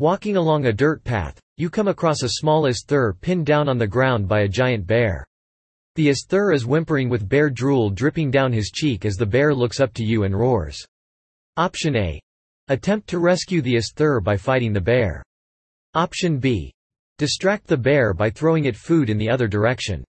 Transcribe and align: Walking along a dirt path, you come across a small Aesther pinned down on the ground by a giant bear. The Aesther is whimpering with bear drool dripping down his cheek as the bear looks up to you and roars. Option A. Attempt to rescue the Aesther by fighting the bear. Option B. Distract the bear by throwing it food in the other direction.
Walking 0.00 0.36
along 0.36 0.66
a 0.66 0.72
dirt 0.72 1.02
path, 1.02 1.40
you 1.56 1.68
come 1.68 1.88
across 1.88 2.22
a 2.22 2.28
small 2.28 2.68
Aesther 2.68 3.14
pinned 3.20 3.46
down 3.46 3.68
on 3.68 3.78
the 3.78 3.86
ground 3.86 4.28
by 4.28 4.42
a 4.42 4.48
giant 4.48 4.86
bear. 4.86 5.26
The 5.96 6.10
Aesther 6.10 6.52
is 6.52 6.64
whimpering 6.64 7.08
with 7.08 7.28
bear 7.28 7.50
drool 7.50 7.90
dripping 7.90 8.30
down 8.30 8.52
his 8.52 8.70
cheek 8.70 9.04
as 9.04 9.16
the 9.16 9.26
bear 9.26 9.52
looks 9.52 9.80
up 9.80 9.92
to 9.94 10.04
you 10.04 10.22
and 10.22 10.38
roars. 10.38 10.78
Option 11.56 11.96
A. 11.96 12.20
Attempt 12.68 13.08
to 13.08 13.18
rescue 13.18 13.60
the 13.60 13.74
Aesther 13.74 14.20
by 14.20 14.36
fighting 14.36 14.72
the 14.72 14.80
bear. 14.80 15.20
Option 15.94 16.38
B. 16.38 16.72
Distract 17.18 17.66
the 17.66 17.76
bear 17.76 18.14
by 18.14 18.30
throwing 18.30 18.66
it 18.66 18.76
food 18.76 19.10
in 19.10 19.18
the 19.18 19.28
other 19.28 19.48
direction. 19.48 20.04